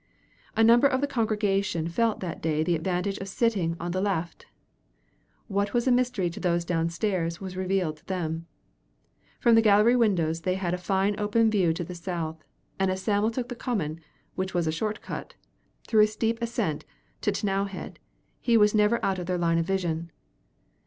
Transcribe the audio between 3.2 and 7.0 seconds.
sitting in the laft. What was a mystery to those down